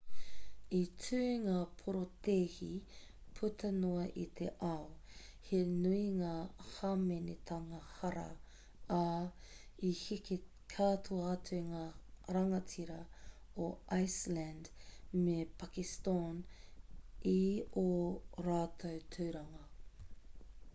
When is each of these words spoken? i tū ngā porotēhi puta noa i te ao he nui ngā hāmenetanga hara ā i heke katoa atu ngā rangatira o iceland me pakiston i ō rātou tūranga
i 0.75 0.79
tū 1.01 1.17
ngā 1.41 1.55
porotēhi 1.79 2.69
puta 3.39 3.69
noa 3.73 4.05
i 4.21 4.23
te 4.39 4.45
ao 4.67 4.85
he 5.49 5.57
nui 5.73 5.99
ngā 6.21 6.31
hāmenetanga 6.69 7.81
hara 7.89 8.23
ā 8.99 9.01
i 9.89 9.91
heke 9.99 10.37
katoa 10.75 11.27
atu 11.35 11.59
ngā 11.67 11.81
rangatira 12.37 12.97
o 13.65 13.67
iceland 14.05 14.71
me 15.29 15.35
pakiston 15.65 16.41
i 17.35 17.39
ō 17.83 17.93
rātou 18.49 19.01
tūranga 19.17 19.63